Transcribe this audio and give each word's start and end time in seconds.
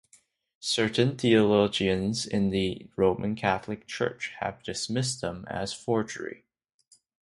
Certain 0.63 1.15
theologians 1.15 2.25
in 2.25 2.49
the 2.49 2.89
Roman 2.95 3.35
Catholic 3.35 3.85
Church 3.85 4.33
have 4.39 4.63
dismissed 4.63 5.21
them 5.21 5.45
as 5.47 5.73
forgery. 5.75 6.43